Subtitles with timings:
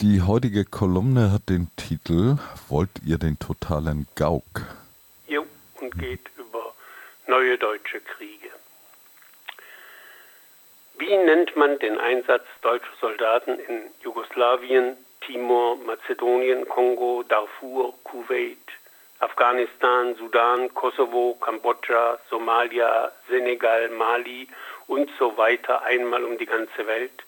[0.00, 2.36] Die heutige Kolumne hat den Titel
[2.68, 4.44] Wollt ihr den totalen Gauk?
[5.26, 5.46] Jo,
[5.80, 6.74] und geht über
[7.26, 8.50] neue deutsche Kriege.
[10.98, 18.58] Wie nennt man den Einsatz deutscher Soldaten in Jugoslawien, Timor, Mazedonien, Kongo, Darfur, Kuwait,
[19.20, 24.46] Afghanistan, Sudan, Kosovo, Kambodscha, Somalia, Senegal, Mali
[24.88, 27.22] und so weiter einmal um die ganze Welt?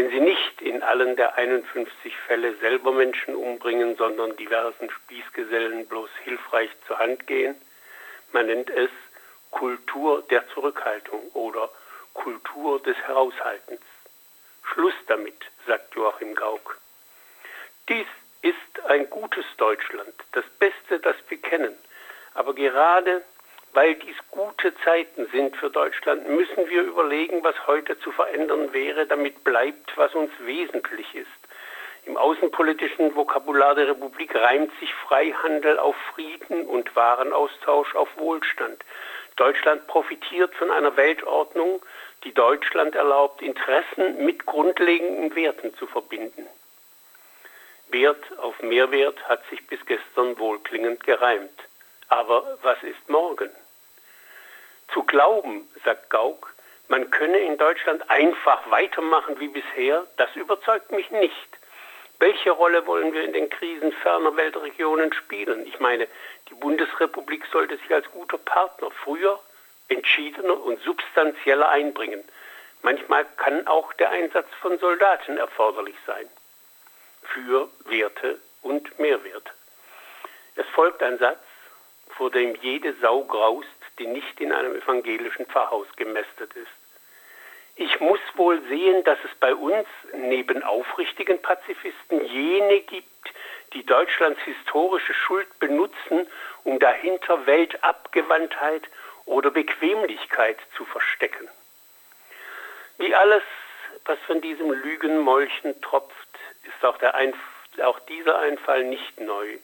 [0.00, 6.08] Wenn sie nicht in allen der 51 Fälle selber Menschen umbringen, sondern diversen Spießgesellen bloß
[6.24, 7.54] hilfreich zur Hand gehen,
[8.32, 8.88] man nennt es
[9.50, 11.68] Kultur der Zurückhaltung oder
[12.14, 13.82] Kultur des Heraushaltens.
[14.72, 15.36] Schluss damit,
[15.66, 16.78] sagt Joachim Gauck.
[17.90, 18.06] Dies
[18.40, 21.76] ist ein gutes Deutschland, das Beste, das wir kennen.
[22.32, 23.22] Aber gerade
[23.72, 29.06] weil dies gute Zeiten sind für Deutschland, müssen wir überlegen, was heute zu verändern wäre,
[29.06, 31.26] damit bleibt, was uns wesentlich ist.
[32.06, 38.82] Im außenpolitischen Vokabular der Republik reimt sich Freihandel auf Frieden und Warenaustausch auf Wohlstand.
[39.36, 41.82] Deutschland profitiert von einer Weltordnung,
[42.24, 46.46] die Deutschland erlaubt, Interessen mit grundlegenden Werten zu verbinden.
[47.88, 51.58] Wert auf Mehrwert hat sich bis gestern wohlklingend gereimt.
[52.08, 53.50] Aber was ist morgen?
[54.92, 56.54] Zu glauben, sagt Gauck,
[56.88, 61.58] man könne in Deutschland einfach weitermachen wie bisher, das überzeugt mich nicht.
[62.18, 65.66] Welche Rolle wollen wir in den Krisen ferner Weltregionen spielen?
[65.66, 66.06] Ich meine,
[66.48, 69.40] die Bundesrepublik sollte sich als guter Partner früher,
[69.88, 72.22] entschiedener und substanzieller einbringen.
[72.82, 76.28] Manchmal kann auch der Einsatz von Soldaten erforderlich sein.
[77.22, 79.50] Für Werte und Mehrwert.
[80.56, 81.42] Es folgt ein Satz,
[82.16, 83.68] vor dem jede Sau graust,
[84.00, 86.66] die nicht in einem evangelischen Pfarrhaus gemästet ist.
[87.76, 93.06] Ich muss wohl sehen, dass es bei uns neben aufrichtigen Pazifisten jene gibt,
[93.72, 96.26] die Deutschlands historische Schuld benutzen,
[96.64, 98.82] um dahinter Weltabgewandtheit
[99.26, 101.48] oder Bequemlichkeit zu verstecken.
[102.98, 103.42] Wie alles,
[104.04, 107.36] was von diesem Lügenmolchen tropft, ist auch, Einf
[107.82, 109.58] auch dieser Einfall nicht neu.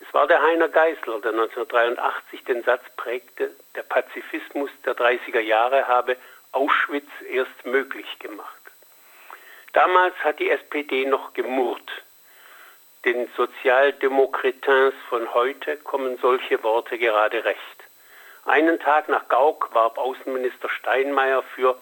[0.00, 5.86] Es war der Heiner Geißler, der 1983 den Satz prägte, der Pazifismus der 30er Jahre
[5.86, 6.16] habe
[6.52, 8.60] Auschwitz erst möglich gemacht.
[9.72, 11.90] Damals hat die SPD noch gemurrt.
[13.04, 17.60] Den Sozialdemokratins von heute kommen solche Worte gerade recht.
[18.46, 21.80] Einen Tag nach Gauck warb Außenminister Steinmeier für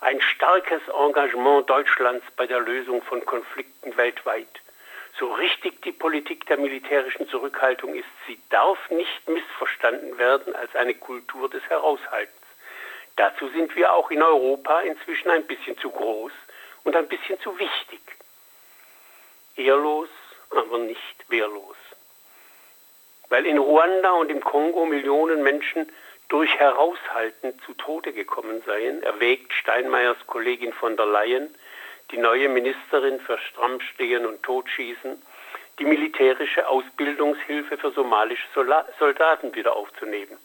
[0.00, 4.60] ein starkes Engagement Deutschlands bei der Lösung von Konflikten weltweit.
[5.18, 10.94] So richtig die Politik der militärischen Zurückhaltung ist, sie darf nicht missverstanden werden als eine
[10.94, 12.34] Kultur des Heraushaltens.
[13.16, 16.32] Dazu sind wir auch in Europa inzwischen ein bisschen zu groß
[16.82, 18.00] und ein bisschen zu wichtig.
[19.56, 20.08] Ehrlos,
[20.50, 21.76] aber nicht wehrlos.
[23.28, 25.90] Weil in Ruanda und im Kongo Millionen Menschen
[26.28, 31.54] durch Heraushalten zu Tode gekommen seien, erwägt Steinmeiers Kollegin von der Leyen,
[32.10, 35.20] die neue Ministerin für Strammstehen und Totschießen,
[35.78, 38.46] die militärische Ausbildungshilfe für somalische
[38.98, 40.38] Soldaten wieder aufzunehmen.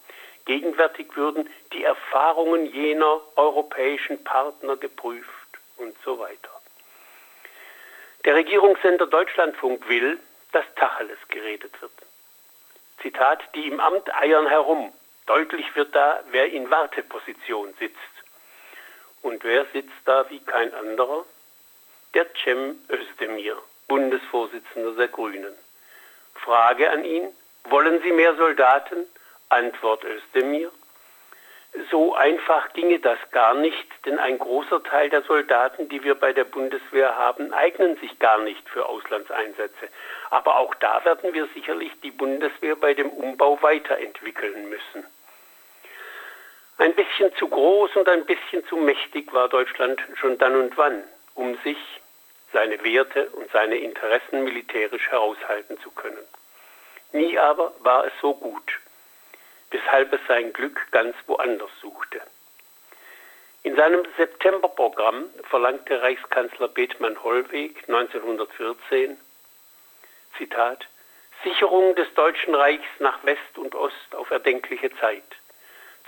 [0.46, 5.30] Gegenwärtig würden die Erfahrungen jener europäischen Partner geprüft
[5.78, 6.50] und so weiter.
[8.26, 10.20] Der Regierungssender Deutschlandfunk will,
[10.52, 11.91] dass Tacheles geredet wird.
[13.02, 14.91] Zitat, die im Amt eiern herum,
[15.30, 17.96] Deutlich wird da, wer in Warteposition sitzt.
[19.22, 21.24] Und wer sitzt da wie kein anderer?
[22.14, 25.53] Der Cem Özdemir, Bundesvorsitzender der Grünen.
[26.36, 27.28] Frage an ihn,
[27.66, 29.06] wollen Sie mehr Soldaten?
[29.50, 30.72] Antwort Özdemir,
[31.92, 36.34] so einfach ginge das gar nicht, denn ein großer Teil der Soldaten, die wir bei
[36.34, 39.88] der Bundeswehr haben, eignen sich gar nicht für Auslandseinsätze.
[40.31, 45.06] Aber auch da werden wir sicherlich die Bundeswehr bei dem Umbau weiterentwickeln müssen.
[46.80, 51.03] Ein bisschen zu groß und ein bisschen zu mächtig war Deutschland schon dann und wann,
[51.36, 51.78] um sich,
[52.54, 56.28] seine Werte und seine Interessen militärisch heraushalten zu können.
[57.12, 58.79] Nie aber war es so gut
[59.72, 62.22] weshalb es sein Glück ganz woanders suchte.
[63.64, 69.20] In seinem Septemberprogramm verlangte Reichskanzler Bethmann Hollweg 1914,
[70.38, 70.88] Zitat,
[71.44, 75.23] Sicherung des Deutschen Reichs nach West und Ost auf erdenkliche Zeit.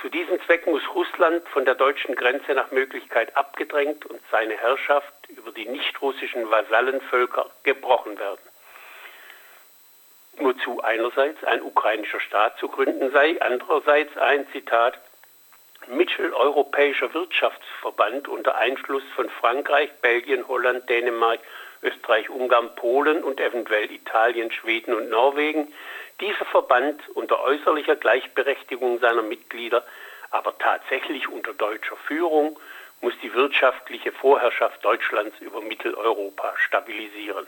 [0.01, 5.13] Zu diesem Zweck muss Russland von der deutschen Grenze nach Möglichkeit abgedrängt und seine Herrschaft
[5.29, 8.51] über die nichtrussischen Vasallenvölker gebrochen werden
[10.37, 14.97] wozu einerseits ein ukrainischer Staat zu gründen sei, andererseits ein Zitat
[15.87, 21.39] mitteleuropäischer Wirtschaftsverband unter Einschluss von Frankreich, Belgien, Holland, Dänemark,
[21.81, 25.73] Österreich, Ungarn, Polen und eventuell Italien, Schweden und Norwegen.
[26.21, 29.83] Dieser Verband unter äußerlicher Gleichberechtigung seiner Mitglieder,
[30.29, 32.59] aber tatsächlich unter deutscher Führung,
[33.01, 37.47] muss die wirtschaftliche Vorherrschaft Deutschlands über Mitteleuropa stabilisieren.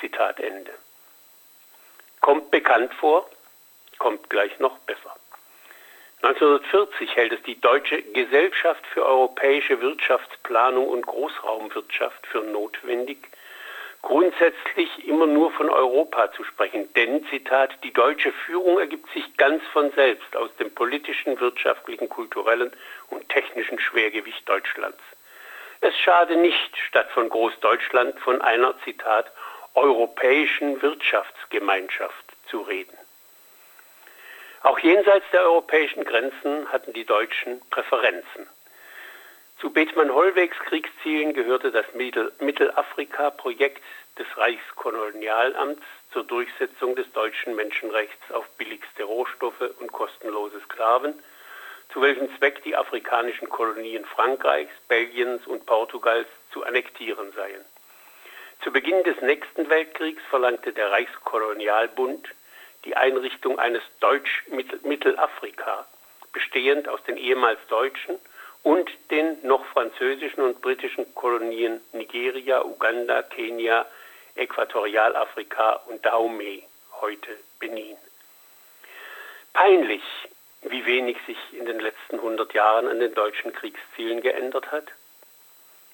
[0.00, 0.72] Zitat Ende.
[2.22, 3.28] Kommt bekannt vor,
[3.98, 5.14] kommt gleich noch besser.
[6.22, 13.18] 1940 hält es die Deutsche Gesellschaft für europäische Wirtschaftsplanung und Großraumwirtschaft für notwendig,
[14.02, 16.92] grundsätzlich immer nur von Europa zu sprechen.
[16.94, 22.72] Denn, Zitat, die deutsche Führung ergibt sich ganz von selbst aus dem politischen, wirtschaftlichen, kulturellen
[23.10, 25.00] und technischen Schwergewicht Deutschlands.
[25.80, 29.32] Es schade nicht, statt von Großdeutschland von einer, Zitat,
[29.74, 32.96] europäischen Wirtschaftsgemeinschaft zu reden.
[34.62, 38.46] Auch jenseits der europäischen Grenzen hatten die Deutschen Präferenzen.
[39.62, 43.80] Zu Bethmann-Hollwegs Kriegszielen gehörte das Mittelafrika-Projekt
[44.18, 45.80] des Reichskolonialamts
[46.12, 51.14] zur Durchsetzung des deutschen Menschenrechts auf billigste Rohstoffe und kostenlose Sklaven,
[51.92, 57.64] zu welchem Zweck die afrikanischen Kolonien Frankreichs, Belgiens und Portugals zu annektieren seien.
[58.64, 62.28] Zu Beginn des nächsten Weltkriegs verlangte der Reichskolonialbund
[62.84, 65.86] die Einrichtung eines Deutsch-Mittelafrika,
[66.32, 68.18] bestehend aus den ehemals deutschen
[68.62, 73.86] und den noch französischen und britischen Kolonien Nigeria, Uganda, Kenia,
[74.36, 76.64] Äquatorialafrika und Dahomey,
[77.00, 77.96] heute Benin.
[79.52, 80.02] Peinlich,
[80.62, 84.86] wie wenig sich in den letzten 100 Jahren an den deutschen Kriegszielen geändert hat.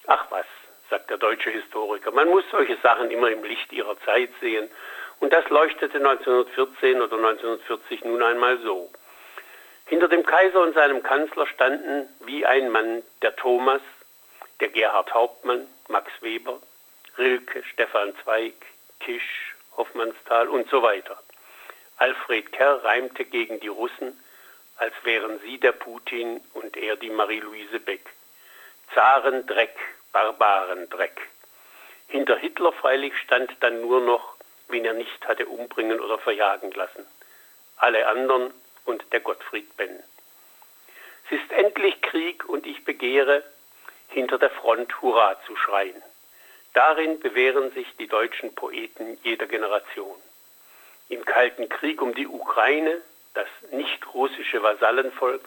[0.06, 0.46] Ach was,
[0.90, 4.70] sagt der deutsche Historiker, man muss solche Sachen immer im Licht ihrer Zeit sehen
[5.20, 8.90] und das leuchtete 1914 oder 1940 nun einmal so.
[9.88, 13.82] Hinter dem Kaiser und seinem Kanzler standen wie ein Mann der Thomas,
[14.60, 16.60] der Gerhard Hauptmann, Max Weber,
[17.16, 18.54] Rilke, Stefan Zweig,
[19.00, 21.18] Kisch, Hoffmannsthal und so weiter.
[21.96, 24.18] Alfred Kerr reimte gegen die Russen,
[24.76, 28.06] als wären sie der Putin und er die Marie-Louise Beck.
[28.94, 29.76] Zarendreck,
[30.12, 31.20] Barbarendreck.
[32.06, 34.38] Hinter Hitler freilich stand dann nur noch
[34.68, 37.06] wen er nicht hatte umbringen oder verjagen lassen.
[37.76, 38.52] Alle anderen
[38.88, 40.02] und der Gottfried Benn.
[41.26, 43.44] Es ist endlich Krieg und ich begehre,
[44.08, 46.02] hinter der Front Hurra zu schreien.
[46.72, 50.16] Darin bewähren sich die deutschen Poeten jeder Generation.
[51.10, 53.02] Im Kalten Krieg um die Ukraine,
[53.34, 55.46] das nicht russische Vasallenvolk,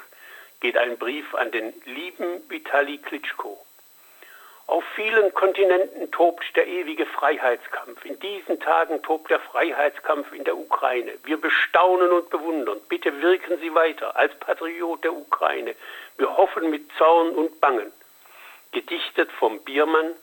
[0.60, 3.66] geht ein Brief an den lieben Vitali Klitschko,
[4.72, 8.06] auf vielen Kontinenten tobt der ewige Freiheitskampf.
[8.06, 11.12] In diesen Tagen tobt der Freiheitskampf in der Ukraine.
[11.26, 12.80] Wir bestaunen und bewundern.
[12.88, 15.76] Bitte wirken Sie weiter als Patriot der Ukraine.
[16.18, 17.92] Wir hoffen mit Zorn und Bangen.
[18.72, 20.16] Gedichtet vom Biermann,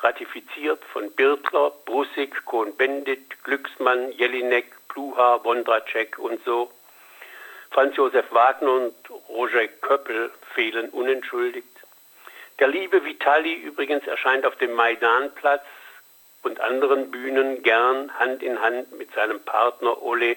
[0.00, 6.70] ratifiziert von Birtler, Brussig, Kohn-Bendit, Glücksmann, Jelinek, Pluha, Wondracek und so.
[7.70, 8.94] Franz Josef Wagner und
[9.30, 11.77] Roger Köppel fehlen unentschuldigt.
[12.58, 15.64] Der liebe Vitali übrigens erscheint auf dem Maidanplatz
[16.42, 20.36] und anderen Bühnen gern Hand in Hand mit seinem Partner Ole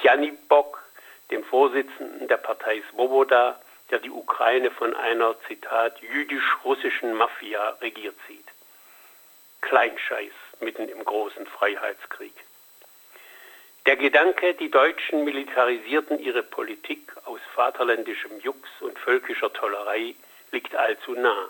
[0.00, 0.82] Tjanibok,
[1.30, 3.58] dem Vorsitzenden der Partei Svoboda,
[3.90, 8.46] der die Ukraine von einer, Zitat, jüdisch-russischen Mafia regiert sieht.
[9.62, 12.34] Kleinscheiß mitten im großen Freiheitskrieg.
[13.86, 20.14] Der Gedanke, die Deutschen militarisierten ihre Politik aus vaterländischem Jux und völkischer Tollerei,
[20.54, 21.48] liegt allzu nah.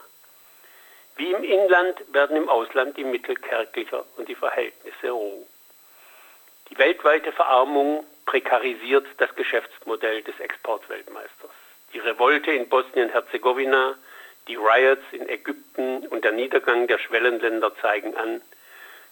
[1.16, 5.46] Wie im Inland werden im Ausland die Mittel kärglicher und die Verhältnisse roh.
[6.70, 11.50] Die weltweite Verarmung prekarisiert das Geschäftsmodell des Exportweltmeisters.
[11.92, 13.94] Die Revolte in Bosnien-Herzegowina,
[14.48, 18.42] die Riots in Ägypten und der Niedergang der Schwellenländer zeigen an,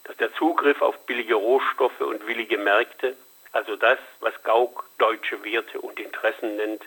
[0.04, 3.16] dass der Zugriff auf billige Rohstoffe und willige Märkte,
[3.52, 6.82] also das, was Gauck deutsche Werte und Interessen nennt,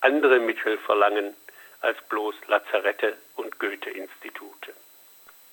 [0.00, 1.36] andere Mittel verlangen
[1.82, 4.72] als bloß Lazarette und Goethe-Institute.